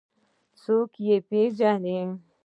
[0.61, 0.91] څوک
[1.27, 1.99] پوهیږېي